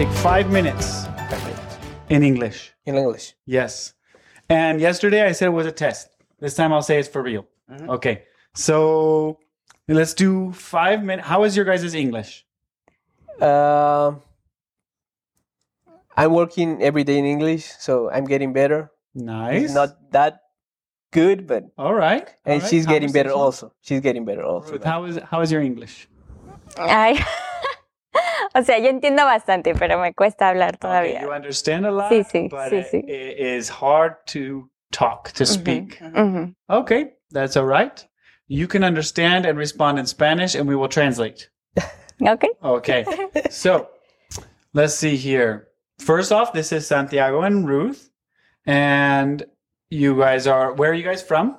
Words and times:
take 0.00 0.16
five 0.24 0.50
minutes 0.50 1.04
in 2.08 2.22
English. 2.22 2.72
In 2.86 2.94
English. 2.94 3.34
Yes. 3.44 3.92
And 4.48 4.80
yesterday 4.80 5.26
I 5.26 5.32
said 5.32 5.48
it 5.48 5.56
was 5.60 5.66
a 5.66 5.72
test. 5.72 6.08
This 6.38 6.54
time 6.54 6.72
I'll 6.72 6.80
say 6.80 6.98
it's 6.98 7.06
for 7.06 7.22
real. 7.22 7.44
Okay. 7.96 8.22
So 8.54 9.38
let's 9.88 10.14
do 10.14 10.52
five 10.52 11.04
minutes. 11.04 11.28
How 11.28 11.44
is 11.44 11.54
your 11.54 11.66
guys' 11.66 11.92
English? 11.92 12.46
Uh, 13.38 14.12
I'm 16.16 16.32
working 16.32 16.82
every 16.82 17.04
day 17.04 17.18
in 17.18 17.26
English, 17.26 17.70
so 17.78 18.10
I'm 18.10 18.24
getting 18.24 18.54
better. 18.54 18.90
Nice. 19.14 19.64
It's 19.64 19.74
not 19.74 20.12
that 20.12 20.40
good, 21.10 21.46
but 21.46 21.64
All 21.76 21.92
right. 21.92 22.26
All 22.26 22.52
and 22.54 22.62
right. 22.62 22.70
she's 22.70 22.86
getting 22.86 23.12
better 23.12 23.32
also. 23.32 23.74
She's 23.82 24.00
getting 24.00 24.24
better 24.24 24.44
also. 24.44 24.72
Ruth, 24.72 24.84
how 24.84 25.04
is 25.04 25.18
how 25.30 25.42
is 25.42 25.52
your 25.52 25.60
English? 25.60 26.08
Ay. 26.78 27.22
o 28.54 28.62
sea, 28.62 28.78
yo 28.78 28.88
entiendo 28.88 29.24
bastante, 29.24 29.74
pero 29.74 29.98
me 30.00 30.12
cuesta 30.14 30.48
hablar 30.48 30.70
Okay, 30.76 30.78
todavía. 30.80 31.22
you 31.22 31.30
understand 31.32 31.86
a 31.86 31.90
lot, 31.90 32.10
Sí, 32.10 32.24
sí, 32.24 32.48
but 32.50 32.70
sí, 32.70 32.98
it- 32.98 33.08
it 33.08 33.38
is 33.58 33.68
hard 33.70 34.14
to 34.26 34.68
talk, 34.92 35.30
to 35.32 35.44
speak. 35.46 36.00
Ujú. 36.00 36.54
Okay, 36.68 37.14
that's 37.32 37.56
all 37.56 37.66
right. 37.66 38.06
You 38.48 38.66
can 38.66 38.82
understand 38.82 39.46
and 39.46 39.56
respond 39.58 39.98
in 39.98 40.06
Spanish, 40.06 40.54
and 40.56 40.68
we 40.68 40.74
will 40.74 40.88
translate. 40.88 41.48
Ok. 42.26 42.44
Okay, 42.62 43.04
so 43.50 43.88
let's 44.74 44.94
see 44.94 45.16
here. 45.16 45.68
First 46.00 46.32
off, 46.32 46.52
this 46.52 46.72
is 46.72 46.86
Santiago 46.86 47.42
and 47.42 47.66
Ruth, 47.68 48.10
and 48.66 49.44
you 49.88 50.16
guys 50.18 50.46
are. 50.46 50.72
Where 50.74 50.90
are 50.90 50.94
you 50.94 51.04
guys 51.04 51.22
from? 51.22 51.56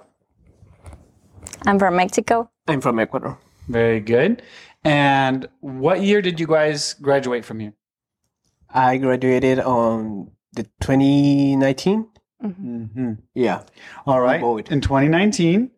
I'm 1.66 1.80
from 1.80 1.96
Mexico. 1.96 2.50
I'm 2.68 2.82
from 2.82 3.00
Ecuador. 3.00 3.38
Very 3.70 4.00
good. 4.02 4.42
And 4.84 5.48
what 5.60 6.02
year 6.02 6.22
did 6.22 6.40
you 6.40 6.48
guys 6.48 6.96
graduate 6.96 7.46
from 7.46 7.60
here? 7.60 7.74
I 8.70 8.98
graduated 8.98 9.60
on 9.60 10.32
the 10.54 10.64
2019. 10.82 12.08
Mm-hmm. 12.44 13.14
Yeah. 13.36 13.64
All 14.06 14.22
right, 14.22 14.42
Boyd. 14.42 14.72
in 14.72 14.82
2019, 14.82 15.70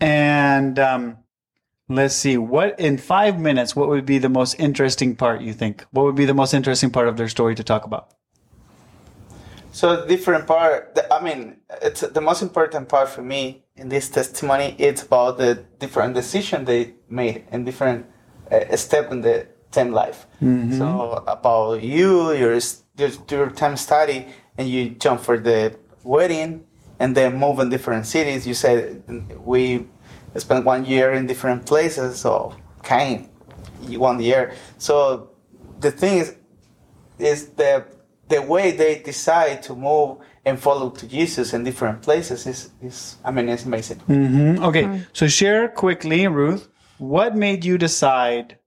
and 0.00 0.78
um, 0.78 1.16
let's 1.88 2.14
see. 2.14 2.36
What 2.36 2.78
in 2.78 2.98
five 2.98 3.40
minutes? 3.40 3.74
What 3.74 3.88
would 3.88 4.04
be 4.04 4.18
the 4.18 4.28
most 4.28 4.54
interesting 4.60 5.16
part? 5.16 5.40
You 5.40 5.54
think? 5.54 5.86
What 5.92 6.04
would 6.04 6.16
be 6.16 6.26
the 6.26 6.34
most 6.34 6.52
interesting 6.52 6.90
part 6.90 7.08
of 7.08 7.16
their 7.16 7.28
story 7.28 7.54
to 7.54 7.64
talk 7.64 7.84
about? 7.84 8.12
So 9.72 10.06
different 10.06 10.46
part. 10.46 10.98
I 11.10 11.22
mean, 11.22 11.56
it's 11.80 12.00
the 12.00 12.20
most 12.20 12.42
important 12.42 12.88
part 12.88 13.08
for 13.08 13.22
me 13.22 13.64
in 13.76 13.88
this 13.88 14.10
testimony. 14.10 14.74
It's 14.78 15.02
about 15.02 15.38
the 15.38 15.64
different 15.78 16.14
decision 16.14 16.66
they 16.66 16.94
made 17.08 17.44
and 17.50 17.64
different 17.64 18.06
uh, 18.50 18.76
step 18.76 19.12
in 19.12 19.20
the 19.20 19.46
time 19.70 19.92
life. 19.92 20.26
So 20.78 21.24
about 21.26 21.82
you, 21.82 22.32
your 22.32 22.58
your, 22.98 23.10
your 23.30 23.50
time 23.50 23.76
study, 23.76 24.26
and 24.58 24.68
you 24.68 24.90
jump 24.90 25.20
for 25.20 25.38
the 25.38 25.76
wedding, 26.02 26.64
and 26.98 27.16
then 27.16 27.38
move 27.38 27.58
in 27.60 27.68
different 27.70 28.06
cities. 28.06 28.46
You 28.46 28.54
said 28.54 29.02
we 29.44 29.86
spent 30.36 30.64
one 30.64 30.84
year 30.84 31.12
in 31.12 31.26
different 31.26 31.66
places, 31.66 32.18
so 32.20 32.54
kind 32.82 33.28
one 33.88 34.20
year. 34.20 34.54
So 34.78 35.30
the 35.80 35.90
thing 35.90 36.18
is, 36.18 36.36
is 37.18 37.48
the 37.50 37.84
the 38.28 38.40
way 38.40 38.70
they 38.70 39.00
decide 39.00 39.62
to 39.64 39.74
move 39.74 40.18
and 40.44 40.58
follow 40.58 40.90
to 40.90 41.06
Jesus 41.06 41.52
in 41.52 41.64
different 41.64 42.00
places 42.00 42.46
is, 42.46 42.70
is 42.80 43.16
I 43.24 43.30
mean 43.30 43.48
it's 43.48 43.64
amazing. 43.64 43.98
Mm-hmm. 44.08 44.64
Okay, 44.64 45.02
so 45.12 45.26
share 45.26 45.68
quickly, 45.68 46.26
Ruth. 46.28 46.68
What 47.00 47.34
made 47.34 47.64
you 47.64 47.78
decide 47.78 48.58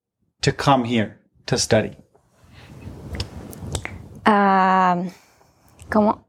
to 0.41 0.51
come 0.51 0.85
here 0.85 1.19
to 1.45 1.55
study? 1.55 1.95
Ah, 4.25 5.03
¿Cómo? 5.91 6.25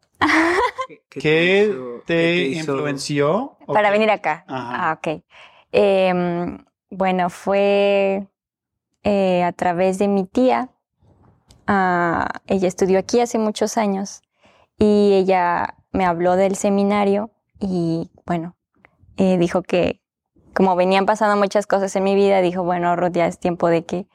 ¿Qué 1.08 1.74
te 2.04 2.48
influenció? 2.48 3.56
Para 3.66 3.90
venir 3.90 4.10
acá. 4.10 4.44
Ajá. 4.46 4.90
Ah, 4.90 4.92
ok. 4.98 5.24
Em, 5.72 6.58
bueno, 6.90 7.30
fue 7.30 8.28
eh, 9.02 9.42
a 9.42 9.52
través 9.52 9.96
de 9.98 10.08
mi 10.08 10.26
tía. 10.26 10.68
Ah, 11.66 12.28
ella 12.46 12.68
estudió 12.68 12.98
aquí 12.98 13.20
hace 13.20 13.38
muchos 13.38 13.78
años 13.78 14.20
y 14.78 15.14
ella 15.14 15.76
me 15.92 16.04
habló 16.04 16.36
del 16.36 16.56
seminario 16.56 17.30
y 17.58 18.10
bueno, 18.26 18.56
eh, 19.16 19.38
dijo 19.38 19.62
que 19.62 20.03
como 20.54 20.76
venían 20.76 21.06
pasando 21.06 21.36
muchas 21.36 21.66
cosas 21.66 21.94
en 21.96 22.04
mi 22.04 22.14
vida, 22.14 22.40
dijo, 22.40 22.62
bueno, 22.62 22.94
Ruth, 22.96 23.12
ya 23.12 23.26
es 23.26 23.38
tiempo 23.38 23.68
de 23.68 23.84
que, 23.84 24.06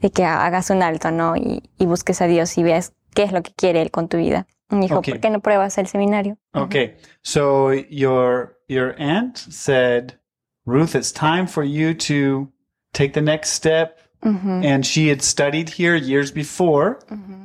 de 0.00 0.10
que 0.10 0.24
hagas 0.24 0.70
un 0.70 0.82
alto, 0.82 1.10
¿no? 1.10 1.36
Y, 1.36 1.62
y 1.78 1.86
busques 1.86 2.20
a 2.20 2.26
Dios 2.26 2.56
y 2.58 2.62
veas 2.62 2.92
qué 3.14 3.22
es 3.22 3.32
lo 3.32 3.42
que 3.42 3.52
quiere 3.52 3.80
Él 3.82 3.90
con 3.90 4.08
tu 4.08 4.16
vida. 4.16 4.46
Y 4.70 4.76
dijo, 4.80 4.98
Ok. 4.98 5.08
¿por 5.08 5.20
qué 5.20 5.30
no 5.30 5.40
pruebas 5.40 5.78
el 5.78 5.86
seminario? 5.86 6.36
Okay, 6.52 6.96
so 7.22 7.72
your 7.72 8.58
your 8.68 8.94
aunt 8.98 9.38
said, 9.38 10.18
Ruth, 10.66 10.94
it's 10.94 11.10
time 11.10 11.46
for 11.46 11.64
you 11.64 11.94
to 11.94 12.52
take 12.92 13.14
the 13.14 13.22
next 13.22 13.50
step. 13.50 13.98
And 14.20 14.84
she 14.84 15.08
had 15.08 15.22
studied 15.22 15.68
here 15.70 15.94
years 15.94 16.32
before. 16.32 16.98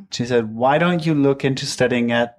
She 0.09 0.25
said, 0.25 0.55
Why 0.55 0.79
don't 0.79 1.05
you 1.05 1.13
look 1.13 1.45
into 1.45 1.65
studying 1.67 2.11
at 2.11 2.35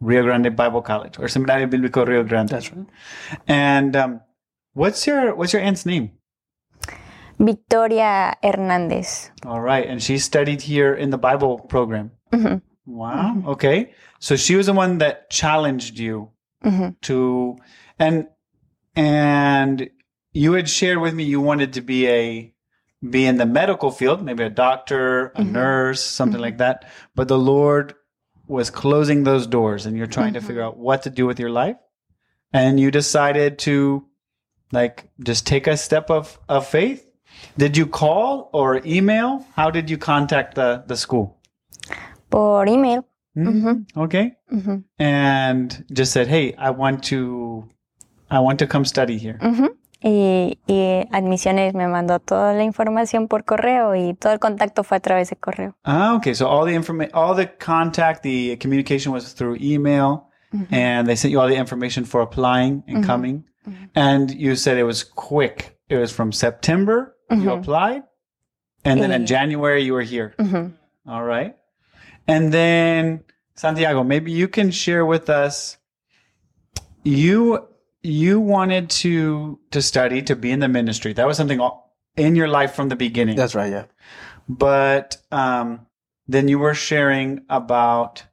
Rio 0.00 0.22
Grande 0.22 0.54
Bible 0.54 0.82
College 0.82 1.18
or 1.18 1.26
Seminario 1.26 1.68
Bíblico 1.68 2.06
Rio 2.06 2.22
Grande? 2.22 2.50
That's 2.50 2.72
right. 2.72 2.86
And 3.48 3.96
um, 3.96 4.20
what's 4.74 5.06
your 5.06 5.34
what's 5.34 5.52
your 5.52 5.62
aunt's 5.62 5.86
name? 5.86 6.12
Victoria 7.38 8.36
Hernández. 8.42 9.30
All 9.44 9.60
right, 9.60 9.86
and 9.86 10.02
she 10.02 10.18
studied 10.18 10.62
here 10.62 10.94
in 10.94 11.10
the 11.10 11.18
Bible 11.18 11.58
program. 11.58 12.12
Ujú, 12.32 12.62
Wow. 12.86 13.42
Okay, 13.46 13.92
so 14.18 14.36
she 14.36 14.56
was 14.56 14.66
the 14.66 14.72
one 14.72 14.98
that 14.98 15.30
challenged 15.30 15.98
you 15.98 16.30
ujú. 16.64 16.94
to, 17.02 17.56
and 17.98 18.28
and 18.94 19.90
you 20.32 20.52
had 20.52 20.68
shared 20.68 20.98
with 20.98 21.14
me 21.14 21.24
you 21.24 21.40
wanted 21.40 21.72
to 21.74 21.80
be 21.80 22.08
a 22.08 22.54
be 23.08 23.26
in 23.26 23.36
the 23.36 23.46
medical 23.46 23.90
field, 23.90 24.22
maybe 24.22 24.44
a 24.44 24.50
doctor, 24.50 25.26
a 25.26 25.40
mm-hmm. 25.40 25.52
nurse, 25.52 26.00
something 26.00 26.40
like 26.40 26.58
that. 26.58 26.88
But 27.16 27.26
the 27.26 27.38
Lord 27.38 27.94
was 28.46 28.70
closing 28.70 29.24
those 29.24 29.46
doors, 29.46 29.86
and 29.86 29.96
you're 29.96 30.06
trying 30.06 30.34
to 30.34 30.40
figure 30.40 30.62
out 30.62 30.76
what 30.76 31.02
to 31.02 31.10
do 31.10 31.26
with 31.26 31.40
your 31.40 31.50
life, 31.50 31.76
and 32.52 32.78
you 32.78 32.90
decided 32.90 33.58
to 33.60 34.06
like 34.72 35.04
just 35.24 35.46
take 35.46 35.66
a 35.66 35.76
step 35.76 36.10
of 36.10 36.38
of 36.48 36.66
faith. 36.66 37.04
Did 37.56 37.76
you 37.76 37.86
call 37.86 38.50
or 38.52 38.80
email? 38.84 39.44
How 39.56 39.70
did 39.70 39.88
you 39.90 39.98
contact 39.98 40.54
the 40.54 40.82
the 40.86 40.96
school? 40.96 41.36
Por 42.30 42.66
email. 42.68 43.04
Mhm. 43.36 43.46
Ujú, 43.46 43.86
Okay, 43.96 44.32
ujú, 44.52 44.84
and 44.98 45.84
just 45.90 46.12
said, 46.12 46.26
"Hey, 46.28 46.54
I 46.58 46.68
want 46.70 47.02
to, 47.08 47.64
I 48.30 48.40
want 48.40 48.58
to 48.58 48.66
come 48.66 48.84
study 48.84 49.16
here." 49.16 49.38
ujú. 49.40 49.70
Y, 50.04 50.58
y 50.66 51.06
Admisiones 51.12 51.74
me 51.74 51.86
mandó 51.86 52.18
toda 52.18 52.52
la 52.54 52.64
información 52.64 53.28
por 53.28 53.44
correo 53.44 53.94
y 53.94 54.14
todo 54.14 54.32
el 54.32 54.40
contacto 54.40 54.82
fue 54.82 54.96
a 54.96 55.00
través 55.00 55.30
de 55.30 55.36
correo. 55.36 55.76
Ah, 55.84 56.14
okay. 56.16 56.34
So 56.34 56.46
all 56.48 56.66
the 56.66 56.74
information, 56.74 57.14
all 57.14 57.34
the 57.36 57.46
contact, 57.56 58.22
the 58.22 58.58
communication 58.58 59.12
was 59.12 59.32
through 59.32 59.56
email, 59.60 60.24
mm-hmm. 60.52 60.74
and 60.74 61.06
they 61.06 61.14
sent 61.16 61.30
you 61.32 61.40
all 61.40 61.48
the 61.48 61.56
information 61.56 62.04
for 62.04 62.20
applying 62.20 62.82
and 62.88 63.06
coming. 63.06 63.44
And 63.94 64.30
you 64.30 64.56
said 64.56 64.76
it 64.76 64.84
was 64.84 65.04
quick. 65.04 65.78
It 65.88 65.96
was 65.96 66.10
from 66.12 66.32
September 66.32 67.16
you 67.30 67.50
applied, 67.52 68.02
and 68.84 69.00
then 69.00 69.10
in 69.12 69.24
January 69.26 69.82
you 69.82 69.92
were 69.94 70.02
here. 70.02 70.34
Ujú. 70.38 70.72
All 71.06 71.22
right. 71.24 71.56
And 72.28 72.52
then 72.52 73.24
Santiago, 73.54 74.02
maybe 74.04 74.32
you 74.32 74.48
can 74.48 74.70
share 74.70 75.06
with 75.06 75.30
us. 75.30 75.78
You 77.04 77.68
you 78.02 78.40
wanted 78.40 78.90
to 78.90 79.58
to 79.70 79.80
study 79.82 80.22
to 80.22 80.36
be 80.36 80.50
in 80.50 80.60
the 80.60 80.68
ministry. 80.68 81.12
That 81.12 81.26
was 81.26 81.36
something 81.36 81.60
all- 81.60 81.96
in 82.16 82.36
your 82.36 82.48
life 82.48 82.74
from 82.74 82.88
the 82.90 82.96
beginning 82.96 83.36
That's 83.36 83.54
right. 83.54 83.72
Yeah. 83.72 83.84
but 84.48 85.16
um, 85.30 85.86
then 86.28 86.48
you 86.48 86.58
were 86.58 86.74
sharing 86.74 87.42
about 87.48 88.24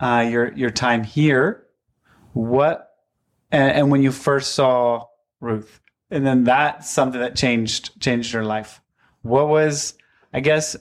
uh, 0.00 0.26
your 0.30 0.52
your 0.54 0.70
time 0.70 1.04
here. 1.04 1.64
What 2.32 2.87
and, 3.50 3.72
and 3.72 3.90
when 3.90 4.02
you 4.02 4.12
first 4.12 4.54
saw 4.54 5.06
Ruth, 5.40 5.80
and 6.10 6.26
then 6.26 6.44
that's 6.44 6.90
something 6.90 7.20
that 7.20 7.36
changed 7.36 8.00
changed 8.00 8.32
your 8.32 8.44
life. 8.44 8.80
What 9.22 9.48
was 9.48 9.94
I 10.32 10.40
guess 10.40 10.76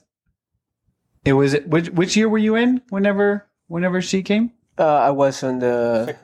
it 1.25 1.33
was 1.33 1.55
which 1.65 1.89
which 1.89 2.15
year 2.15 2.29
were 2.29 2.37
you 2.37 2.55
in? 2.55 2.81
Whenever 2.89 3.45
whenever 3.67 4.01
she 4.01 4.23
came, 4.23 4.51
Uh, 4.77 4.85
I 4.85 5.11
was 5.11 5.43
on 5.43 5.59
the 5.59 6.15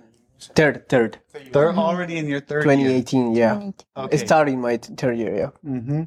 third, 0.56 0.88
third, 0.90 1.20
they're 1.52 1.74
already 1.74 2.18
in 2.18 2.28
your 2.28 2.40
third 2.42 2.66
year. 2.66 2.76
2018. 2.76 3.36
Yeah. 3.36 3.72
Okay. 3.96 4.18
Starting 4.18 4.62
my 4.62 4.78
third 4.78 5.18
year. 5.18 5.36
Yeah. 5.36 5.50
hmm 5.64 6.04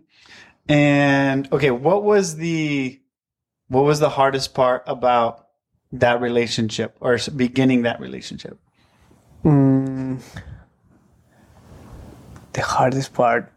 And 0.68 1.48
okay, 1.52 1.70
what 1.70 2.04
was 2.04 2.36
the 2.36 3.00
what 3.68 3.84
was 3.84 3.98
the 4.00 4.10
hardest 4.10 4.54
part 4.54 4.82
about 4.86 5.46
that 5.92 6.20
relationship 6.20 6.96
or 7.00 7.18
beginning 7.34 7.82
that 7.82 8.00
relationship? 8.00 8.58
Mm, 9.46 10.20
the 12.52 12.62
hardest 12.62 13.14
part. 13.14 13.52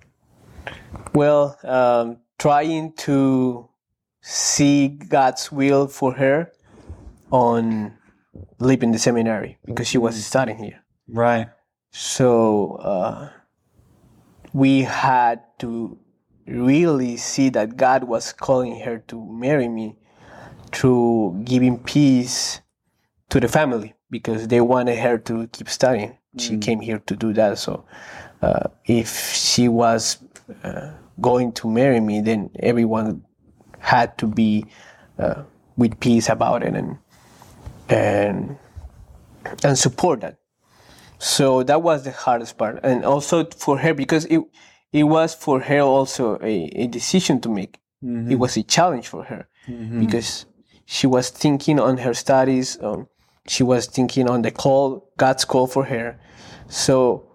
Well, 1.16 1.58
um, 1.64 2.18
trying 2.38 2.94
to 3.10 3.68
see 4.22 4.90
God's 4.90 5.52
will 5.52 5.88
for 5.88 6.14
her 6.14 6.52
on 7.32 7.98
leaving 8.60 8.92
the 8.92 9.00
seminary 9.00 9.58
because 9.66 9.88
she 9.88 9.98
was 9.98 10.24
studying 10.24 10.60
here. 10.60 10.84
Right. 11.08 11.48
So 11.90 12.76
uh, 12.76 13.30
we 14.54 14.84
had 14.84 15.42
to 15.58 15.98
really 16.46 17.18
see 17.18 17.50
that 17.50 17.78
God 17.78 18.04
was 18.04 18.32
calling 18.32 18.80
her 18.82 19.00
to 19.08 19.26
marry 19.26 19.68
me 19.68 19.96
through 20.72 21.42
giving 21.46 21.80
peace 21.80 22.62
to 23.30 23.40
the 23.40 23.48
family 23.48 23.96
because 24.10 24.48
they 24.48 24.62
wanted 24.62 24.98
her 25.00 25.18
to 25.18 25.48
keep 25.48 25.70
studying. 25.70 26.18
She 26.38 26.58
came 26.58 26.80
here 26.80 27.00
to 27.00 27.16
do 27.16 27.34
that. 27.34 27.58
So 27.58 27.86
uh, 28.42 28.70
if 28.86 29.34
she 29.34 29.68
was 29.68 30.20
uh, 30.64 30.92
going 31.20 31.52
to 31.54 31.70
marry 31.70 32.00
me, 32.00 32.22
then 32.22 32.50
everyone 32.60 33.24
had 33.80 34.18
to 34.20 34.28
be 34.28 34.66
uh, 35.18 35.44
with 35.76 36.00
peace 36.00 36.30
about 36.30 36.64
it 36.64 36.76
and 36.76 36.98
and 37.90 38.58
and 39.64 39.78
support 39.78 40.22
that. 40.22 40.38
So 41.18 41.64
that 41.64 41.82
was 41.82 42.04
the 42.04 42.12
hardest 42.12 42.58
part, 42.58 42.80
and 42.84 43.04
also 43.04 43.46
for 43.46 43.78
her 43.80 43.94
because 43.94 44.26
it 44.26 44.42
it 44.94 45.04
was 45.04 45.34
for 45.34 45.60
her 45.62 45.82
also 45.82 46.38
a, 46.42 46.72
a 46.76 46.88
decision 46.88 47.42
to 47.42 47.50
make. 47.50 47.80
It 48.32 48.36
was 48.36 48.56
a 48.56 48.64
challenge 48.64 49.08
for 49.10 49.24
her 49.26 49.48
because 50.00 50.46
she 50.86 51.06
was 51.08 51.30
thinking 51.30 51.80
on 51.80 51.98
her 51.98 52.14
studies. 52.14 52.78
Um, 52.82 53.08
she 53.48 53.64
was 53.64 53.88
thinking 53.88 54.30
on 54.30 54.42
the 54.42 54.52
call, 54.52 55.10
God's 55.18 55.46
call 55.46 55.68
for 55.68 55.86
her. 55.86 56.20
So 56.68 57.26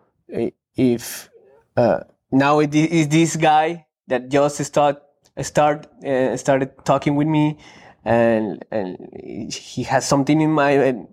if 0.76 1.30
uh, 1.76 2.00
now 2.30 2.60
it 2.60 2.74
i- 2.74 2.78
is 2.78 3.08
this 3.08 3.36
guy 3.36 3.86
that 4.08 4.28
just 4.28 4.62
start 4.64 5.02
start 5.42 5.86
uh, 6.04 6.36
started 6.36 6.70
talking 6.84 7.16
with 7.16 7.26
me, 7.26 7.58
and 8.04 8.64
and 8.70 8.96
he 9.52 9.82
has 9.84 10.06
something 10.06 10.40
in 10.40 10.50
mind, 10.50 10.82
and, 10.82 11.08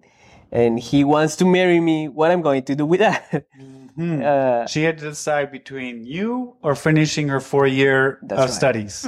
and 0.52 0.80
he 0.80 1.04
wants 1.04 1.36
to 1.38 1.46
marry 1.46 1.80
me. 1.80 2.08
What 2.08 2.32
I'm 2.32 2.42
going 2.42 2.64
to 2.64 2.76
do 2.76 2.86
with 2.86 3.00
that? 3.00 3.46
uh, 4.00 4.68
She 4.68 4.84
had 4.84 4.98
to 5.00 5.10
decide 5.10 5.52
between 5.52 6.06
you 6.06 6.56
or 6.62 6.76
finishing 6.76 7.30
her 7.30 7.40
four 7.40 7.66
year 7.68 8.20
of 8.24 8.38
right. 8.38 8.50
studies. 8.50 9.08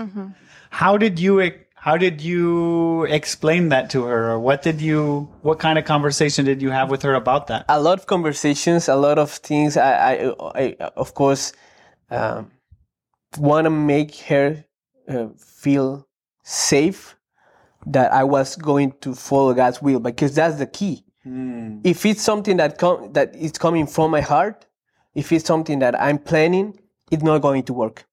How 0.70 0.98
did 0.98 1.20
you 1.20 1.40
how 1.84 1.98
did 1.98 2.22
you 2.22 3.04
explain 3.04 3.68
that 3.70 3.90
to 3.90 4.06
her, 4.06 4.32
or 4.32 4.40
what 4.40 4.62
did 4.62 4.80
you 4.80 5.28
what 5.42 5.60
kind 5.60 5.78
of 5.78 5.84
conversation 5.84 6.46
did 6.46 6.62
you 6.62 6.70
have 6.70 6.90
with 6.90 7.02
her 7.02 7.14
about 7.14 7.48
that? 7.48 7.66
a 7.68 7.82
lot 7.82 8.00
of 8.00 8.06
conversations, 8.06 8.88
a 8.88 8.96
lot 8.96 9.20
of 9.20 9.30
things. 9.30 9.76
I, 9.76 9.92
I, 10.14 10.34
I 10.56 10.76
of 10.96 11.14
course, 11.14 11.52
um, 12.10 12.52
want 13.38 13.66
to 13.66 13.70
make 13.70 14.16
her 14.30 14.64
uh, 15.10 15.28
feel 15.38 16.08
safe 16.44 17.18
that 17.86 18.14
I 18.14 18.24
was 18.24 18.56
going 18.56 18.94
to 19.02 19.14
follow 19.14 19.54
God's 19.54 19.82
will 19.82 20.00
because 20.00 20.36
that's 20.36 20.56
the 20.56 20.68
key. 20.68 21.04
If 21.84 22.06
it's 22.06 22.22
something 22.22 22.56
that 22.58 22.78
com- 22.78 23.12
that 23.12 23.36
is 23.36 23.52
coming 23.54 23.88
from 23.88 24.12
my 24.12 24.22
heart, 24.22 24.66
if 25.16 25.34
it's 25.34 25.46
something 25.46 25.80
that 25.80 26.00
I'm 26.02 26.18
planning, 26.18 26.80
it's 27.12 27.24
not 27.24 27.40
going 27.40 27.64
to 27.64 27.74
work. 27.74 28.06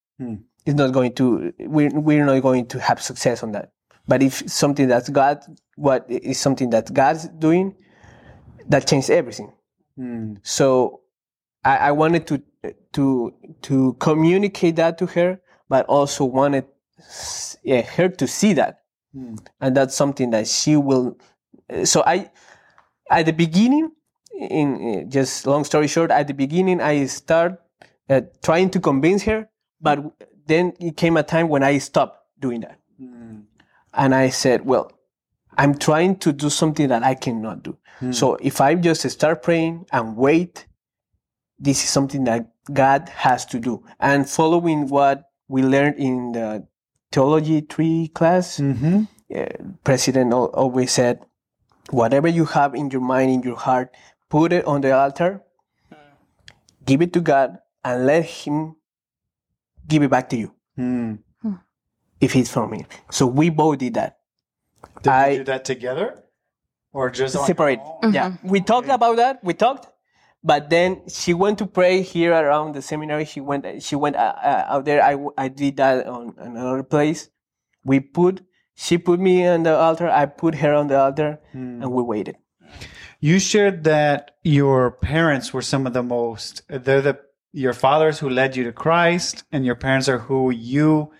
It's 0.67 0.77
not 0.77 0.93
going 0.93 1.15
to. 1.15 1.53
We're 1.59 1.91
we're 1.91 2.25
not 2.25 2.41
going 2.43 2.67
to 2.67 2.81
have 2.81 3.03
success 3.03 3.43
on 3.43 3.53
that. 3.53 3.73
But 4.09 4.23
if 4.23 4.51
something 4.51 4.89
that's 4.89 5.09
God, 5.09 5.41
what 5.77 6.07
is 6.09 6.39
something 6.39 6.71
that 6.71 6.93
God's 6.93 7.29
doing, 7.29 7.75
that 8.69 8.87
changes 8.87 9.11
everything. 9.11 9.53
So 10.43 11.03
I, 11.65 11.77
I 11.77 11.93
wanted 11.93 12.27
to 12.29 12.43
to 12.93 13.35
to 13.63 13.97
communicate 14.01 14.77
that 14.77 14.97
to 14.99 15.07
her, 15.07 15.41
but 15.69 15.87
also 15.87 16.25
wanted 16.25 16.65
yeah, 17.63 17.83
her 17.83 18.09
to 18.09 18.27
see 18.27 18.55
that, 18.55 18.81
and 19.61 19.77
that's 19.77 19.95
something 19.95 20.31
that 20.31 20.47
she 20.49 20.77
will. 20.77 21.19
So 21.85 22.03
I, 22.07 22.31
at 23.11 23.27
the 23.27 23.33
beginning, 23.33 23.93
in 24.33 25.11
just 25.11 25.47
long 25.47 25.65
story 25.65 25.87
short, 25.87 26.11
at 26.11 26.27
the 26.27 26.35
beginning 26.35 26.81
I 26.81 27.05
start 27.07 27.61
uh, 28.09 28.23
trying 28.43 28.71
to 28.71 28.81
convince 28.81 29.25
her, 29.25 29.50
but 29.81 29.99
then 30.47 30.73
it 30.81 30.97
came 30.97 31.17
a 31.17 31.23
time 31.23 31.49
when 31.49 31.63
I 31.63 31.79
stopped 31.79 32.19
doing 32.39 32.61
that, 32.63 32.79
and 33.95 34.15
I 34.15 34.31
said, 34.31 34.65
well. 34.65 34.93
I'm 35.59 35.75
trying 35.77 36.17
to 36.21 36.33
do 36.33 36.49
something 36.49 36.89
that 36.89 37.03
I 37.03 37.15
cannot 37.15 37.63
do. 37.65 37.77
So 38.13 38.37
if 38.37 38.63
I 38.63 38.77
just 38.77 39.03
start 39.11 39.43
praying 39.43 39.85
and 39.93 40.17
wait, 40.17 40.65
this 41.59 41.85
is 41.85 41.91
something 41.91 42.25
that 42.25 42.49
God 42.73 43.11
has 43.11 43.45
to 43.47 43.59
do. 43.59 43.85
And 43.99 44.31
following 44.31 44.89
what 44.89 45.29
we 45.49 45.63
learned 45.63 45.99
in 45.99 46.33
the 46.33 46.67
theology 47.13 47.61
tree 47.61 48.09
class, 48.15 48.59
Mm-hmm. 48.59 49.03
uh, 49.35 49.75
President 49.85 50.33
always 50.33 50.93
said, 50.93 51.21
whatever 51.91 52.29
you 52.29 52.47
have 52.47 52.75
in 52.75 52.89
your 52.89 53.03
mind, 53.03 53.31
in 53.31 53.43
your 53.43 53.57
heart, 53.57 53.95
put 54.31 54.55
it 54.55 54.65
on 54.65 54.81
the 54.81 54.93
altar, 54.97 55.43
give 56.87 57.03
it 57.03 57.13
to 57.13 57.21
God, 57.21 57.59
and 57.85 58.07
let 58.07 58.25
Him 58.25 58.77
give 59.89 60.03
it 60.03 60.11
back 60.11 60.29
to 60.31 60.37
you 60.37 60.55
Mm. 60.79 61.19
if 62.21 62.37
it's 62.37 62.51
from 62.51 62.73
Him. 62.73 62.87
So 63.11 63.27
we 63.27 63.51
both 63.51 63.79
did 63.79 63.95
that. 63.95 64.19
Did 65.03 65.13
I- 65.13 65.29
you 65.29 65.39
do 65.39 65.45
that 65.45 65.65
together, 65.65 66.23
or 66.93 67.11
just 67.11 67.35
on 67.37 67.41
your 67.41 67.47
separate. 67.47 67.81
Yeah, 68.11 68.37
we 68.43 68.61
talked 68.61 68.89
about 68.89 69.17
that. 69.17 69.43
We 69.45 69.55
talked, 69.55 69.89
but 70.43 70.71
then 70.71 71.03
she 71.09 71.35
went 71.35 71.59
to 71.59 71.67
pray 71.67 72.03
here 72.03 72.33
around 72.33 72.75
the 72.75 72.83
seminary. 72.83 73.25
She 73.25 73.41
went. 73.41 73.83
She 73.83 73.97
went 73.97 74.17
uh, 74.17 74.35
uh, 74.43 74.65
out 74.69 74.85
there. 74.85 75.03
I, 75.03 75.17
I 75.37 75.49
did 75.49 75.77
that 75.77 76.07
on 76.07 76.35
another 76.39 76.83
place. 76.83 77.29
We 77.85 78.01
put. 78.01 78.43
She 78.75 78.97
put 78.97 79.21
me 79.21 79.47
on 79.47 79.63
the 79.65 79.77
altar. 79.77 80.09
I 80.09 80.25
put 80.27 80.55
her 80.57 80.73
on 80.75 80.87
the 80.89 80.99
altar, 80.99 81.41
and 81.53 81.93
we 81.93 82.03
waited. 82.03 82.37
You 83.21 83.39
shared 83.39 83.85
that 83.85 84.37
your 84.43 84.91
parents 84.91 85.53
were 85.53 85.61
some 85.63 85.87
of 85.87 85.93
the 85.93 86.03
most. 86.03 86.63
They're 86.69 87.03
the 87.03 87.21
your 87.53 87.73
fathers 87.73 88.19
who 88.19 88.29
led 88.29 88.57
you 88.57 88.65
to 88.65 88.73
Christ, 88.73 89.45
and 89.53 89.65
your 89.65 89.75
parents 89.75 90.09
are 90.09 90.19
who 90.19 90.51
you 90.51 91.13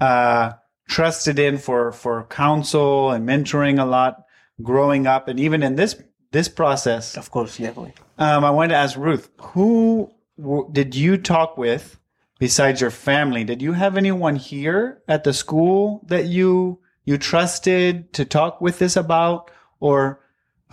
uh, 0.00 0.52
trusted 0.88 1.38
in 1.38 1.58
for 1.58 1.92
for 1.92 2.24
counsel 2.24 3.10
and 3.10 3.28
mentoring 3.28 3.80
a 3.80 3.84
lot, 3.84 4.24
growing 4.62 5.06
up, 5.06 5.28
and 5.28 5.38
even 5.38 5.62
in 5.62 5.76
this 5.76 6.00
this 6.32 6.48
process. 6.48 7.16
Of 7.16 7.30
course, 7.30 7.58
definitely. 7.58 7.94
Um, 8.18 8.44
I 8.44 8.50
wanted 8.50 8.70
to 8.70 8.76
ask 8.76 8.96
Ruth, 8.96 9.30
who 9.40 10.10
w- 10.38 10.68
did 10.72 10.94
you 10.94 11.16
talk 11.16 11.56
with 11.56 11.98
besides 12.38 12.80
your 12.80 12.90
family? 12.90 13.44
Did 13.44 13.62
you 13.62 13.72
have 13.72 13.96
anyone 13.96 14.36
here 14.36 15.02
at 15.08 15.24
the 15.24 15.32
school 15.32 16.04
that 16.06 16.26
you 16.26 16.80
you 17.04 17.18
trusted 17.18 18.12
to 18.14 18.24
talk 18.24 18.60
with 18.60 18.78
this 18.78 18.96
about, 18.96 19.50
or 19.78 20.20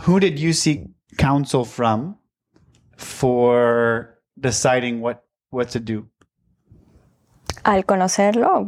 who 0.01 0.19
did 0.19 0.39
you 0.39 0.53
seek 0.53 0.87
counsel 1.17 1.63
from 1.63 2.17
for 2.97 4.12
deciding 4.35 5.01
what 5.01 5.17
what 5.51 5.67
to 5.67 5.79
do? 5.79 6.09
Al 7.63 7.85
conocerlo, 7.85 8.67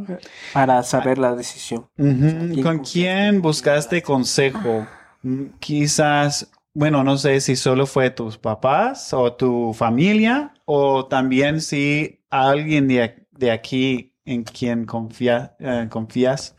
Para 0.54 0.82
saber 0.84 1.18
la 1.18 1.36
decisión. 1.36 1.90
¿Con 1.98 2.80
quién 2.80 3.42
buscaste 3.42 4.02
consejo? 4.02 4.88
Mm, 5.22 5.46
Quizás, 5.60 6.50
bueno, 6.74 7.04
no 7.04 7.18
sé 7.18 7.42
si 7.42 7.56
solo 7.56 7.86
fue 7.88 8.10
tus 8.10 8.38
papás 8.38 9.14
o 9.14 9.34
tu 9.34 9.74
familia 9.74 10.54
o 10.66 11.08
también 11.08 11.62
si 11.62 12.24
alguien 12.30 12.88
de, 12.88 13.28
de 13.32 13.52
aquí 13.52 14.14
en 14.26 14.44
quien 14.44 14.86
confía, 14.86 15.56
eh, 15.60 15.88
confías 15.90 16.56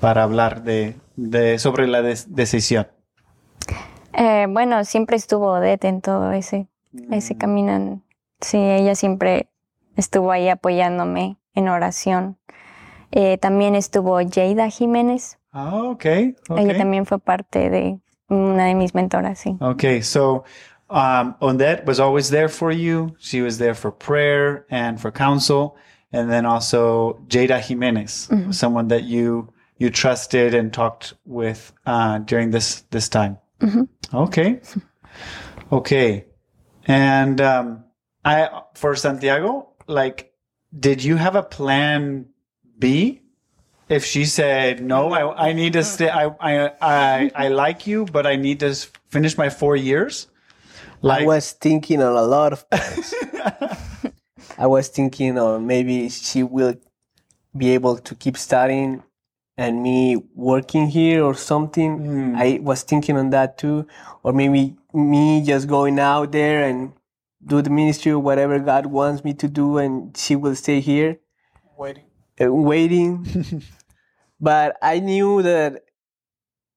para 0.00 0.24
hablar 0.24 0.62
de, 0.64 0.96
de 1.16 1.58
sobre 1.58 1.86
la 1.86 2.02
decisión. 2.02 2.88
eh, 4.12 4.46
bueno, 4.48 4.84
siempre 4.84 5.16
estuvo 5.16 5.52
Odette 5.52 5.84
en 5.84 6.00
todo 6.00 6.32
ese, 6.32 6.68
ese 7.10 7.36
camino. 7.36 8.02
Sí, 8.40 8.58
ella 8.58 8.94
siempre 8.94 9.48
estuvo 9.96 10.30
ahí 10.30 10.48
apoyándome 10.48 11.36
en 11.54 11.68
oración. 11.68 12.36
Eh, 13.12 13.38
también 13.38 13.74
estuvo 13.74 14.18
Jada 14.28 14.68
Jiménez. 14.68 15.38
Ah, 15.52 15.74
ok. 15.74 16.04
Ella 16.04 16.34
okay. 16.48 16.78
también 16.78 17.06
fue 17.06 17.18
parte 17.18 17.70
de 17.70 17.98
una 18.28 18.66
de 18.66 18.74
mis 18.74 18.94
mentoras, 18.94 19.38
sí. 19.38 19.56
Okay, 19.60 20.02
so 20.02 20.44
um, 20.90 21.34
was 21.86 21.98
always 21.98 22.30
there 22.30 22.48
for 22.48 22.72
you. 22.72 23.14
She 23.18 23.40
was 23.40 23.58
there 23.58 23.74
for 23.74 23.90
prayer 23.90 24.66
and 24.70 25.00
for 25.00 25.10
counsel, 25.10 25.76
and 26.12 26.30
then 26.30 26.44
also 26.44 27.20
Jada 27.28 27.60
Jimenez, 27.60 28.28
someone 28.50 28.88
that 28.88 29.04
you 29.04 29.52
you 29.78 29.90
trusted 29.90 30.54
and 30.54 30.72
talked 30.72 31.14
with 31.24 31.72
uh, 31.86 32.18
during 32.18 32.50
this 32.50 32.82
this 32.90 33.08
time. 33.08 33.38
Okay, 34.12 34.60
okay, 35.72 36.24
and 36.86 37.40
um, 37.40 37.84
I 38.26 38.62
for 38.74 38.96
Santiago, 38.96 39.68
like, 39.86 40.34
did 40.78 41.02
you 41.02 41.16
have 41.16 41.36
a 41.36 41.44
plan 41.44 42.26
B? 42.78 43.22
If 43.88 44.04
she 44.04 44.24
said 44.24 44.82
no, 44.82 45.12
I, 45.12 45.50
I 45.50 45.52
need 45.52 45.74
to 45.74 45.84
stay. 45.84 46.10
I, 46.10 46.26
I 46.40 46.72
I 46.82 47.30
I 47.36 47.48
like 47.48 47.86
you, 47.86 48.04
but 48.04 48.26
I 48.26 48.34
need 48.34 48.58
to 48.60 48.74
finish 49.08 49.38
my 49.38 49.48
four 49.48 49.76
years. 49.76 50.26
Like 51.02 51.22
I 51.22 51.26
was 51.26 51.52
thinking 51.52 52.02
on 52.02 52.16
a 52.16 52.22
lot 52.22 52.52
of 52.52 52.66
things. 52.72 53.14
I 54.58 54.66
was 54.66 54.88
thinking 54.88 55.38
on 55.38 55.68
maybe 55.68 56.08
she 56.08 56.42
will 56.42 56.74
be 57.56 57.70
able 57.70 57.96
to 57.98 58.14
keep 58.16 58.36
studying 58.36 59.04
and 59.56 59.82
me 59.84 60.16
working 60.34 60.88
here 60.88 61.22
or 61.22 61.34
something. 61.34 61.98
Hmm. 61.98 62.36
I 62.36 62.58
was 62.60 62.82
thinking 62.82 63.16
on 63.16 63.30
that 63.30 63.56
too, 63.56 63.86
or 64.24 64.32
maybe 64.32 64.74
me 64.92 65.44
just 65.46 65.68
going 65.68 66.00
out 66.00 66.32
there 66.32 66.64
and 66.64 66.92
do 67.46 67.62
the 67.62 67.70
ministry 67.70 68.12
or 68.12 68.18
whatever 68.18 68.58
God 68.58 68.86
wants 68.86 69.22
me 69.24 69.32
to 69.34 69.48
do, 69.48 69.78
and 69.78 70.16
she 70.16 70.36
will 70.36 70.54
stay 70.56 70.80
here 70.80 71.18
Waiting. 71.78 72.04
uh, 72.40 72.52
waiting. 72.52 73.62
but 74.40 74.76
I 74.82 74.98
knew 75.00 75.42
that 75.42 75.82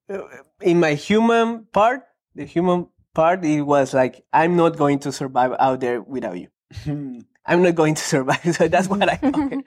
uh, 0.09 0.21
in 0.61 0.79
my 0.79 0.93
human 0.93 1.65
part, 1.71 2.03
the 2.35 2.45
human 2.45 2.87
part, 3.13 3.43
it 3.43 3.61
was 3.61 3.93
like 3.93 4.23
I'm 4.31 4.55
not 4.55 4.77
going 4.77 4.99
to 4.99 5.11
survive 5.11 5.53
out 5.59 5.79
there 5.79 6.01
without 6.01 6.37
you. 6.37 6.47
I'm 7.45 7.63
not 7.63 7.75
going 7.75 7.95
to 7.95 8.03
survive. 8.03 8.41
So 8.55 8.67
that's 8.67 8.87
what 8.87 9.09
I 9.09 9.15
thought. 9.15 9.63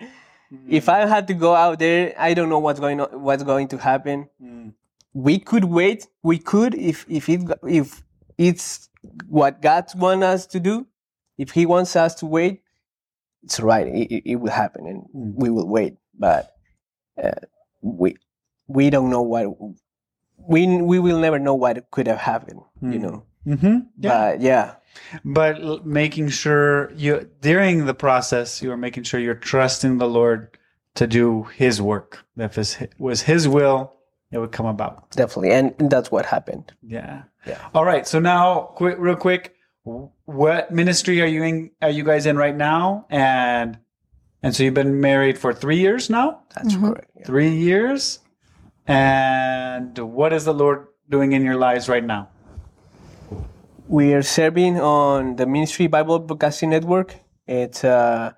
if 0.68 0.88
I 0.88 1.06
had 1.06 1.26
to 1.28 1.34
go 1.34 1.54
out 1.54 1.78
there, 1.78 2.14
I 2.16 2.34
don't 2.34 2.48
know 2.48 2.58
what's 2.60 2.78
going 2.80 3.00
on, 3.00 3.20
what's 3.22 3.42
going 3.42 3.68
to 3.68 3.78
happen. 3.78 4.28
We 5.14 5.38
could 5.38 5.64
wait. 5.64 6.06
We 6.22 6.38
could 6.38 6.74
if 6.74 7.04
if 7.08 7.28
it 7.28 7.40
if 7.68 8.02
it's 8.38 8.88
what 9.28 9.60
God 9.60 9.86
wants 9.96 10.24
us 10.24 10.46
to 10.48 10.60
do. 10.60 10.86
If 11.38 11.50
He 11.52 11.66
wants 11.66 11.96
us 11.96 12.14
to 12.16 12.26
wait, 12.26 12.62
it's 13.42 13.58
right. 13.60 13.86
It, 13.86 14.22
it, 14.30 14.36
will 14.36 14.50
happen, 14.50 14.86
and 14.86 15.04
we 15.12 15.50
will 15.50 15.68
wait. 15.68 15.96
But 16.18 16.54
uh, 17.22 17.32
we 17.80 18.16
we 18.66 18.90
don't 18.90 19.10
know 19.10 19.22
what 19.22 19.46
we 20.36 20.66
we 20.66 20.98
will 20.98 21.18
never 21.18 21.38
know 21.38 21.54
what 21.54 21.90
could 21.90 22.06
have 22.06 22.18
happened. 22.18 22.60
You 22.80 22.98
know. 22.98 23.22
Mm-hmm. 23.46 23.78
Yeah. 23.98 24.08
But 24.08 24.40
yeah, 24.40 24.74
but 25.24 25.60
l- 25.60 25.80
making 25.84 26.28
sure 26.28 26.92
you 26.92 27.28
during 27.40 27.86
the 27.86 27.94
process 27.94 28.62
you 28.62 28.70
are 28.70 28.76
making 28.76 29.02
sure 29.02 29.18
you're 29.18 29.34
trusting 29.34 29.98
the 29.98 30.08
lord 30.08 30.56
to 30.94 31.06
do 31.08 31.44
his 31.56 31.80
work 31.82 32.24
if 32.36 32.56
it 32.58 32.92
was 32.98 33.22
his 33.22 33.48
will 33.48 33.94
it 34.30 34.38
would 34.38 34.52
come 34.52 34.66
about 34.66 35.10
definitely, 35.10 35.50
and 35.52 35.74
that's 35.90 36.10
what 36.12 36.24
happened. 36.26 36.72
yeah 36.82 37.22
Yeah. 37.46 37.58
all 37.74 37.84
right 37.84 38.06
so 38.06 38.20
now 38.20 38.70
quick 38.76 38.96
real 38.98 39.16
quick 39.16 39.54
what 39.84 40.70
ministry 40.70 41.20
are 41.20 41.26
you 41.26 41.42
in 41.42 41.70
are 41.82 41.90
you 41.90 42.04
guys 42.04 42.26
in 42.26 42.36
right 42.36 42.56
now 42.56 43.04
and 43.10 43.78
and 44.42 44.54
so 44.54 44.62
you've 44.62 44.74
been 44.74 45.00
married 45.00 45.38
for 45.38 45.52
three 45.52 45.78
years 45.78 46.08
now 46.08 46.40
That's 46.54 46.74
mm-hmm. 46.74 46.92
correct. 46.92 47.10
yeah. 47.18 47.26
three 47.26 47.50
years 47.50 48.20
and 48.86 49.98
what 49.98 50.32
is 50.32 50.44
the 50.44 50.54
lord 50.54 50.86
doing 51.10 51.32
in 51.32 51.42
your 51.44 51.56
lives 51.56 51.88
right 51.88 52.04
now 52.04 52.28
We 53.88 54.14
are 54.14 54.22
serving 54.22 54.80
on 54.80 55.36
the 55.36 55.44
Ministry 55.44 55.86
Bible 55.86 56.18
Broadcasting 56.18 56.70
Network. 56.70 57.16
It's 57.46 57.84
a, 57.84 58.34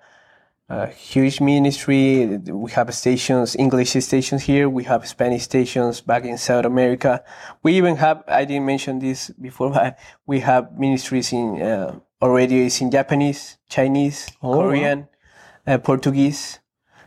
a 0.75 0.87
huge 0.87 1.41
ministry. 1.41 2.27
We 2.49 2.71
have 2.73 2.93
stations, 2.95 3.57
English 3.57 3.93
stations 3.93 4.43
here. 4.43 4.69
We 4.69 4.85
have 4.85 5.07
Spanish 5.07 5.43
stations 5.43 6.01
back 6.01 6.25
in 6.25 6.39
South 6.39 6.65
America. 6.65 7.23
We 7.63 7.75
even 7.75 7.97
have, 7.97 8.25
I 8.29 8.45
didn't 8.45 8.67
mention 8.67 8.99
this 8.99 9.31
before, 9.31 9.71
but 9.79 9.99
we 10.27 10.41
have 10.41 10.73
ministries 10.79 11.33
in, 11.33 11.63
uh, 11.63 11.99
already 12.21 12.67
is 12.67 12.81
in 12.81 12.91
Japanese, 12.91 13.59
Chinese, 13.69 14.29
Korean, 14.41 15.09
uh, 15.67 15.79
Portuguese. 15.79 16.59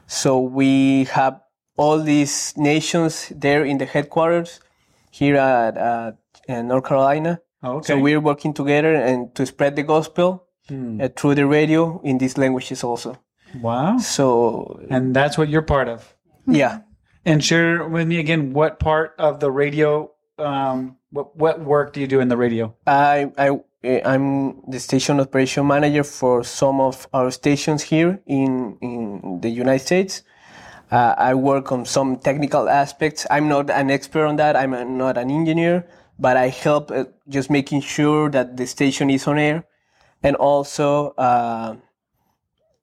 So 0.08 0.40
we 0.40 1.06
have 1.06 1.42
all 1.76 2.00
these 2.00 2.54
nations 2.58 3.32
there 3.36 3.66
in 3.66 3.78
the 3.78 3.86
headquarters 3.86 4.60
here 5.12 5.36
at, 5.36 5.78
uh, 5.78 6.12
North 6.48 6.86
Carolina. 6.86 7.42
okay 7.64 7.88
So 7.88 8.00
we're 8.00 8.22
working 8.22 8.54
together 8.54 8.96
and 8.96 9.36
to 9.36 9.46
spread 9.46 9.76
the 9.76 9.84
gospel 9.84 10.48
uh, 10.72 11.10
through 11.16 11.36
the 11.36 11.46
radio 11.46 12.00
in 12.04 12.18
these 12.18 12.38
languages 12.38 12.84
also. 12.84 13.18
Wow 13.56 13.98
So 13.98 14.86
and 14.90 15.16
that's 15.16 15.38
what 15.38 15.50
you're 15.50 15.62
part 15.62 15.88
of 15.88 16.14
yeah, 16.48 16.80
And 17.26 17.44
share 17.44 17.88
with 17.88 18.08
me 18.08 18.20
again 18.20 18.54
what 18.54 18.80
part 18.80 19.14
of 19.20 19.42
the 19.42 19.52
radio, 19.52 20.12
um, 20.40 20.96
what 21.12 21.36
what 21.36 21.60
work 21.60 21.92
do 21.94 22.00
you 22.00 22.08
do 22.08 22.22
in 22.22 22.30
the 22.30 22.38
radio? 22.38 22.74
I 22.88 23.32
I 23.38 23.60
I'm 24.06 24.62
the 24.70 24.80
station 24.80 25.20
operation 25.20 25.68
manager 25.68 26.04
for 26.04 26.44
some 26.44 26.80
of 26.80 27.08
our 27.14 27.32
stations 27.32 27.84
here 27.84 28.22
in 28.26 28.78
in 28.82 29.40
the 29.42 29.50
United 29.50 29.86
States. 29.86 30.24
Uh, 30.90 31.16
I 31.18 31.34
work 31.34 31.72
on 31.74 31.84
some 31.86 32.16
technical 32.16 32.70
aspects. 32.70 33.28
I'm 33.30 33.50
not 33.50 33.70
an 33.70 33.92
expert 33.92 34.26
on 34.26 34.38
that. 34.38 34.56
I'm 34.56 34.74
a, 34.74 34.86
not 34.86 35.18
an 35.18 35.30
engineer, 35.30 35.86
but 36.18 36.38
I 36.38 36.48
help 36.48 36.92
uh, 36.92 37.06
just 37.28 37.50
making 37.50 37.82
sure 37.82 38.30
that 38.30 38.56
the 38.56 38.66
station 38.66 39.10
is 39.10 39.28
on 39.28 39.38
air, 39.38 39.66
and 40.24 40.38
also 40.38 41.12
uh, 41.18 41.76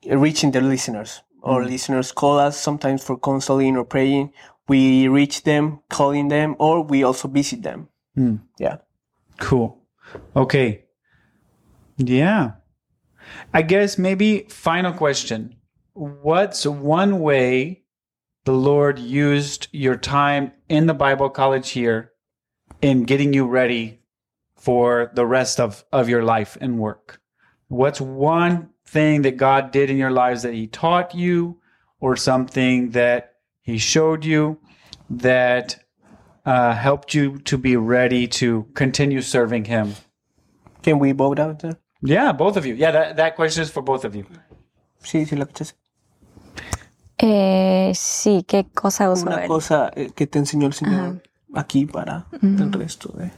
reaching 0.06 0.50
the 0.50 0.60
listeners. 0.60 1.22
Our 1.42 1.62
mm. 1.62 1.68
listeners 1.68 2.12
call 2.12 2.38
us 2.38 2.58
sometimes 2.58 3.04
for 3.04 3.18
counseling 3.18 3.76
or 3.76 3.84
praying. 3.84 4.32
We 4.66 5.08
reach 5.08 5.44
them, 5.44 5.80
calling 5.90 6.28
them, 6.28 6.56
or 6.58 6.82
we 6.82 7.04
also 7.04 7.28
visit 7.28 7.62
them. 7.62 7.88
Mm. 8.16 8.40
Yeah. 8.58 8.78
Cool. 9.38 9.78
Okay. 10.34 10.84
Yeah. 11.98 12.52
I 13.52 13.62
guess 13.62 13.98
maybe 13.98 14.46
final 14.48 14.92
question. 14.92 15.56
What's 15.92 16.66
one 16.66 17.20
way 17.20 17.84
the 18.44 18.52
Lord 18.52 18.98
used 18.98 19.68
your 19.72 19.96
time 19.96 20.52
in 20.68 20.86
the 20.86 20.94
Bible 20.94 21.30
college 21.30 21.70
here 21.70 22.12
in 22.82 23.04
getting 23.04 23.32
you 23.32 23.46
ready 23.46 24.00
for 24.56 25.10
the 25.14 25.26
rest 25.26 25.60
of, 25.60 25.84
of 25.92 26.08
your 26.08 26.22
life 26.22 26.56
and 26.60 26.78
work? 26.78 27.20
What's 27.68 28.00
one 28.00 28.70
thing 28.94 29.22
that 29.22 29.36
God 29.36 29.72
did 29.72 29.90
in 29.90 29.98
your 30.04 30.14
lives 30.24 30.42
that 30.42 30.54
He 30.54 30.66
taught 30.66 31.14
you 31.14 31.58
or 32.00 32.16
something 32.16 32.90
that 32.90 33.20
He 33.60 33.76
showed 33.78 34.24
you 34.24 34.58
that 35.10 35.84
uh, 36.46 36.74
helped 36.74 37.14
you 37.14 37.38
to 37.50 37.58
be 37.58 37.76
ready 37.76 38.26
to 38.40 38.66
continue 38.74 39.22
serving 39.22 39.64
Him? 39.66 39.94
Can 40.82 40.98
we 40.98 41.12
both 41.12 41.38
out 41.38 41.58
there? 41.60 41.76
Yeah, 42.02 42.32
both 42.32 42.56
of 42.56 42.66
you. 42.66 42.74
Yeah, 42.74 42.92
that, 42.92 43.16
that 43.16 43.36
question 43.36 43.62
is 43.62 43.70
for 43.70 43.82
both 43.82 44.04
of 44.04 44.14
you. 44.14 44.26
Sí, 45.02 45.24
sí, 45.26 45.36
lo 45.36 45.46
que 45.46 45.54
te 45.54 45.64
Eh, 47.18 47.92
sí, 47.94 48.44
¿qué 48.46 48.66
cosa 48.74 49.10
uso? 49.10 49.26
Una 49.26 49.36
ver? 49.36 49.48
cosa 49.48 49.90
eh, 49.94 50.10
que 50.14 50.26
te 50.26 50.38
enseñó 50.38 50.66
el 50.66 50.72
Señor 50.72 51.22
aquí 51.54 51.86
para 51.86 52.26
el 52.42 52.72
resto 52.72 53.12
de... 53.16 53.30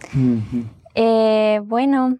Eh, 0.94 1.60
bueno, 1.62 2.18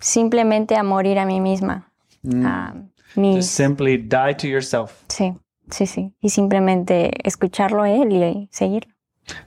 simplemente 0.00 0.76
a 0.76 0.82
morir 0.82 1.18
a 1.18 1.24
mí 1.24 1.40
misma. 1.40 1.91
A 2.24 2.74
mí- 3.16 3.34
Just 3.36 3.50
simply 3.54 3.96
die 3.96 4.34
to 4.34 4.46
yourself, 4.46 5.02
sí, 5.08 5.34
sí, 5.70 5.86
sí. 5.86 6.14
Y 6.20 6.28
simplemente 6.30 7.10
escucharlo 7.28 7.82
a 7.82 7.90
él 7.90 8.12
y 8.12 8.48
seguirlo. 8.52 8.92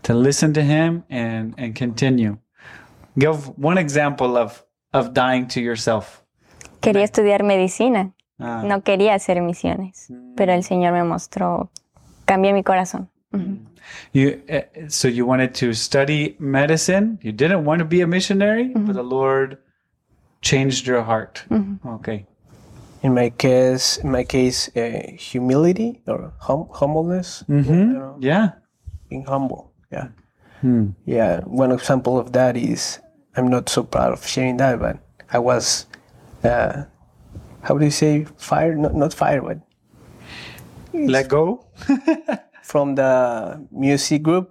to 0.03 0.13
listen 0.13 0.53
to 0.53 0.61
Him 0.61 1.03
and, 1.09 1.53
and 1.57 1.77
continue. 1.77 2.37
Give 3.17 3.37
one 3.57 3.77
example 3.79 4.37
of, 4.37 4.63
of 4.93 5.13
dying 5.13 5.47
to 5.47 5.59
yourself. 5.61 6.23
Quería 6.81 7.03
estudiar 7.03 7.43
medicina. 7.43 8.13
Ah, 8.39 8.63
No 8.65 8.81
quería 8.83 9.13
hacer 9.15 9.41
misiones. 9.41 10.11
Pero 10.35 10.51
el 10.53 10.63
Señor 10.63 10.91
me 10.93 11.03
mostró, 11.03 11.71
cambié 12.25 12.51
mi 12.53 12.63
corazón. 12.63 13.09
Ujú. 13.33 13.57
You, 14.13 14.41
uh, 14.49 14.89
so 14.89 15.07
you 15.07 15.25
wanted 15.25 15.53
to 15.59 15.73
study 15.73 16.35
medicine. 16.39 17.19
You 17.21 17.31
didn't 17.31 17.65
want 17.65 17.79
to 17.79 17.85
be 17.85 18.01
a 18.01 18.07
missionary, 18.07 18.71
but 18.73 18.95
the 18.95 19.03
Lord 19.03 19.59
changed 20.41 20.87
your 20.87 21.03
heart. 21.03 21.45
Okay. 21.85 22.25
In 23.05 23.13
my 23.13 23.29
case, 23.29 23.97
in 24.01 24.09
my 24.09 24.23
case, 24.25 24.73
uh, 24.73 25.13
humility 25.13 26.01
or 26.09 26.33
hum- 26.41 26.69
humbleness, 26.73 27.45
hmm 27.45 28.17
Yeah. 28.17 28.57
being 29.09 29.25
humble. 29.29 29.69
Yeah, 29.93 30.09
yeah. 31.05 31.45
One 31.45 31.69
example 31.71 32.17
of 32.17 32.33
that 32.33 32.57
is 32.57 32.97
I'm 33.37 33.45
not 33.53 33.69
so 33.69 33.83
proud 33.85 34.09
of 34.17 34.25
sharing 34.25 34.57
that, 34.57 34.79
but 34.81 34.97
I 35.29 35.37
was, 35.37 35.85
uh, 36.43 36.89
how 37.61 37.77
do 37.77 37.85
you 37.85 37.93
say, 37.93 38.25
fired? 38.41 38.79
Not 38.81 38.95
not 38.97 39.13
fired, 39.13 39.45
but 39.45 39.61
Let 40.95 41.29
go. 41.29 41.69
from 42.65 42.95
the 42.97 43.61
music 43.69 44.23
group. 44.25 44.49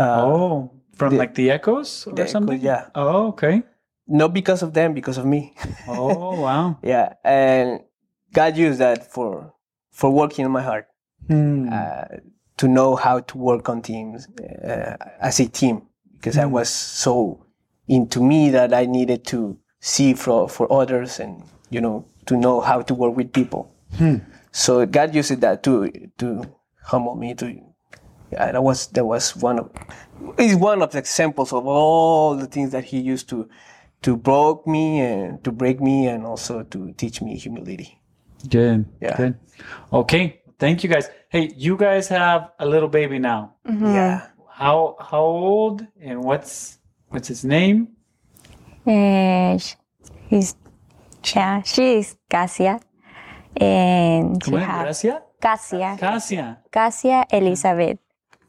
oh, 0.00 0.70
from 0.96 1.12
the- 1.12 1.18
like 1.20 1.34
the 1.36 1.50
echoes 1.52 2.06
or 2.08 2.14
the 2.16 2.24
something? 2.26 2.60
yeah. 2.64 2.88
Oh, 2.96 3.36
okay. 3.36 3.60
Not 4.10 4.34
because 4.34 4.62
of 4.62 4.74
them, 4.74 4.92
because 4.92 5.18
of 5.18 5.24
me. 5.24 5.54
Oh, 5.88 6.40
wow. 6.40 6.78
yeah, 6.82 7.14
and 7.24 7.80
God 8.32 8.56
used 8.56 8.78
that 8.80 9.10
for 9.10 9.54
for 9.90 10.10
working 10.10 10.44
in 10.44 10.50
my 10.50 10.62
heart. 10.62 10.86
Hmm. 11.28 11.68
uh, 11.72 12.04
to 12.56 12.66
know 12.68 12.96
how 12.96 13.20
to 13.20 13.38
work 13.38 13.68
on 13.68 13.82
teams 13.82 14.26
uh, 14.64 14.96
as 15.20 15.38
a 15.40 15.46
team 15.46 15.82
because 16.12 16.36
I 16.36 16.44
was 16.46 16.68
so 16.68 17.46
into 17.88 18.20
me 18.22 18.50
that 18.50 18.74
I 18.74 18.84
needed 18.86 19.24
to 19.26 19.56
see 19.80 20.14
for, 20.14 20.48
for 20.48 20.70
others 20.72 21.20
and 21.20 21.42
you 21.70 21.80
know 21.80 22.04
to 22.26 22.36
know 22.36 22.60
how 22.60 22.82
to 22.82 22.94
work 22.94 23.16
with 23.16 23.32
people. 23.32 23.72
So 24.52 24.84
God 24.86 25.14
used 25.14 25.40
that 25.40 25.62
to 25.62 25.90
to 26.18 26.44
humble 26.84 27.14
me. 27.14 27.34
To 27.34 27.46
yeah, 28.32 28.52
that 28.52 28.62
was 28.62 28.88
that 28.88 29.04
was 29.04 29.36
one 29.36 29.58
of 29.60 29.70
is 30.38 30.56
one 30.56 30.82
of 30.82 30.90
the 30.92 30.98
examples 30.98 31.52
of 31.52 31.66
all 31.66 32.36
the 32.36 32.46
things 32.46 32.72
that 32.72 32.84
He 32.84 32.98
used 33.00 33.28
to 33.30 33.48
to 34.02 34.16
broke 34.16 34.66
me 34.66 35.00
and 35.00 35.42
to 35.44 35.52
break 35.52 35.80
me 35.80 36.06
and 36.08 36.24
also 36.24 36.62
to 36.64 36.92
teach 36.92 37.20
me 37.22 37.36
humility. 37.36 38.00
Good. 38.48 38.86
Yeah. 39.00 39.16
Good. 39.16 39.38
Okay. 39.92 40.42
Thank 40.58 40.82
you 40.84 40.90
guys. 40.90 41.08
Hey, 41.28 41.52
you 41.56 41.76
guys 41.76 42.08
have 42.08 42.50
a 42.58 42.66
little 42.66 42.88
baby 42.88 43.18
now. 43.18 43.54
Mm-hmm. 43.66 43.94
Yeah. 43.94 44.26
How 44.48 44.96
how 45.00 45.22
old 45.22 45.86
and 46.00 46.22
what's 46.22 46.78
what's 47.08 47.28
his 47.28 47.44
name? 47.44 47.88
Sh- 48.86 49.76
he's, 50.28 50.54
yeah, 51.34 51.62
she's 51.62 52.16
Cassia. 52.28 52.80
And 53.56 54.42
she 54.42 54.50
¿Cómo 54.50 54.60
es? 54.60 54.82
Gracia? 54.82 55.22
Cassia. 55.40 55.96
Cassia. 55.98 56.58
Cassia 56.70 57.26
Elizabeth. 57.30 57.98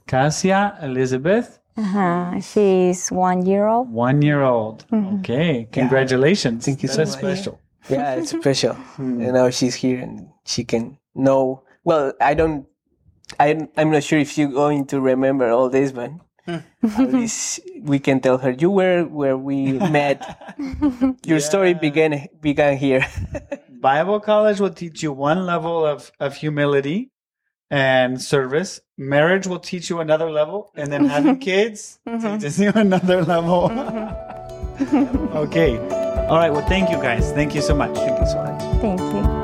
Cassia 0.06 0.78
Elizabeth, 0.82 1.61
Uh-huh. 1.78 2.40
She's 2.42 3.10
one 3.10 3.46
year 3.46 3.68
old. 3.68 3.90
one 3.90 4.22
year 4.22 4.42
old. 4.44 4.86
Mm-hmm. 4.92 5.20
Okay, 5.20 5.68
congratulations. 5.72 6.66
Thank 6.66 6.84
you 6.84 6.90
That 6.90 6.96
so 6.96 7.02
much. 7.04 7.20
special. 7.20 7.60
Yeah, 7.90 8.16
it's 8.16 8.32
special. 8.32 8.74
Hmm. 8.96 9.22
you 9.22 9.32
know, 9.32 9.50
she's 9.50 9.76
here 9.76 10.00
and 10.00 10.28
she 10.46 10.64
can 10.64 10.98
know. 11.16 11.64
Well, 11.84 12.14
I 12.22 12.34
don't. 12.34 12.68
I 13.40 13.68
I'm 13.78 13.92
not 13.92 14.04
sure 14.04 14.20
if 14.20 14.38
you're 14.38 14.52
going 14.52 14.86
to 14.88 15.00
remember 15.00 15.50
all 15.50 15.70
this, 15.70 15.92
but 15.92 16.12
hmm. 16.46 16.58
at 16.84 17.14
least 17.14 17.62
we 17.82 18.00
can 18.00 18.20
tell 18.20 18.38
her 18.40 18.52
you 18.52 18.70
were 18.70 19.06
where 19.06 19.38
we 19.38 19.72
met. 19.98 20.22
Your 21.26 21.40
story 21.40 21.74
began 21.74 22.28
began 22.42 22.78
here. 22.78 23.08
Bible 23.82 24.20
college 24.20 24.60
will 24.60 24.70
teach 24.76 25.02
you 25.02 25.12
one 25.12 25.46
level 25.48 25.86
of, 25.88 26.12
of 26.20 26.36
humility 26.36 27.10
and 27.72 28.22
service. 28.22 28.82
Marriage 28.98 29.48
will 29.48 29.60
teach 29.60 29.90
you 29.90 30.00
another 30.02 30.30
level, 30.30 30.72
and 30.76 30.92
then 30.92 31.06
having 31.06 31.40
kids 31.50 32.00
mm-hmm. 32.06 32.38
teaches 32.38 32.60
you 32.60 32.72
another 32.76 33.24
level. 33.24 33.70
Mm-hmm. 33.70 35.38
okay. 35.38 35.78
All 36.28 36.38
right. 36.38 36.52
Well, 36.52 36.68
thank 36.68 36.92
you 36.92 36.98
guys. 36.98 37.32
Thank 37.32 37.56
you 37.56 37.62
so 37.62 37.74
much. 37.74 37.96
Thank 37.96 38.20
you 38.20 38.28
so 38.28 38.44
much. 38.44 38.62
Thank 38.82 39.00
you. 39.00 39.42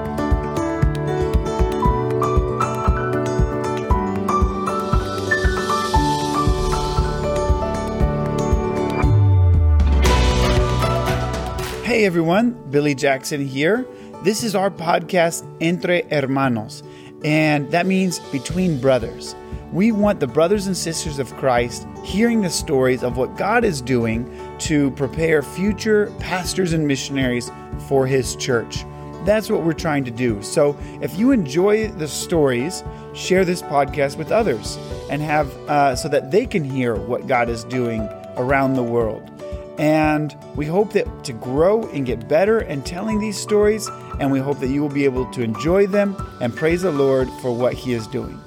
Hey 11.84 12.06
everyone, 12.06 12.52
Billy 12.70 12.94
Jackson 12.94 13.44
here. 13.44 13.88
This 14.24 14.44
is 14.44 14.54
our 14.54 14.70
podcast, 14.70 15.48
Entre 15.62 16.04
Hermanos, 16.12 16.84
and 17.24 17.70
that 17.72 17.86
means 17.86 18.20
between 18.20 18.80
brothers. 18.80 19.36
We 19.72 19.92
want 19.92 20.20
the 20.22 20.28
brothers 20.28 20.68
and 20.68 20.78
sisters 20.78 21.20
of 21.20 21.34
Christ 21.36 21.86
hearing 22.04 22.42
the 22.42 22.50
stories 22.50 23.04
of 23.04 23.18
what 23.18 23.36
God 23.36 23.66
is 23.66 23.82
doing 23.82 24.30
to 24.60 24.92
prepare 24.92 25.44
future 25.44 26.14
pastors 26.20 26.72
and 26.74 26.88
missionaries 26.88 27.52
for 27.88 28.08
His 28.08 28.36
church. 28.38 28.86
That's 29.26 29.50
what 29.50 29.64
we're 29.64 29.74
trying 29.74 30.06
to 30.06 30.12
do. 30.12 30.42
So 30.42 30.78
if 31.02 31.20
you 31.20 31.32
enjoy 31.32 31.90
the 31.90 32.08
stories, 32.08 32.82
share 33.14 33.44
this 33.44 33.62
podcast 33.62 34.16
with 34.16 34.32
others 34.32 34.78
and 35.10 35.22
have 35.22 35.54
uh, 35.70 35.98
so 35.98 36.08
that 36.08 36.32
they 36.32 36.46
can 36.46 36.64
hear 36.64 36.96
what 36.96 37.28
God 37.28 37.50
is 37.50 37.66
doing 37.66 38.08
around 38.38 38.76
the 38.76 38.84
world. 38.84 39.30
And 39.78 40.36
we 40.56 40.66
hope 40.66 40.94
that 40.94 41.26
to 41.26 41.34
grow 41.34 41.84
and 41.90 42.06
get 42.06 42.28
better 42.28 42.62
in 42.62 42.84
telling 42.84 43.20
these 43.20 43.38
stories, 43.38 43.90
and 44.20 44.32
we 44.32 44.40
hope 44.40 44.60
that 44.60 44.68
you 44.68 44.82
will 44.82 44.90
be 44.90 45.06
able 45.06 45.30
to 45.32 45.42
enjoy 45.42 45.88
them 45.88 46.16
and 46.42 46.56
praise 46.56 46.82
the 46.82 46.92
Lord 46.92 47.30
for 47.42 47.56
what 47.56 47.74
He 47.74 47.94
is 47.94 48.08
doing. 48.08 48.42